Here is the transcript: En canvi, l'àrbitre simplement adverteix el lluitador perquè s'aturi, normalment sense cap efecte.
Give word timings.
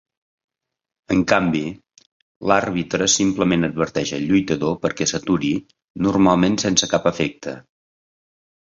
En 1.15 1.19
canvi, 1.31 1.61
l'àrbitre 2.51 3.09
simplement 3.17 3.69
adverteix 3.69 4.15
el 4.19 4.27
lluitador 4.33 4.75
perquè 4.87 5.11
s'aturi, 5.13 5.53
normalment 6.09 6.61
sense 6.67 6.95
cap 6.97 7.09
efecte. 7.15 7.57